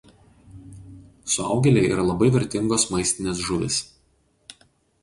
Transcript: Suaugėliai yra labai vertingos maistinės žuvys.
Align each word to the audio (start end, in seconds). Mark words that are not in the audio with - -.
Suaugėliai 1.33 1.91
yra 1.91 2.07
labai 2.09 2.31
vertingos 2.39 2.87
maistinės 2.95 3.47
žuvys. 3.51 3.79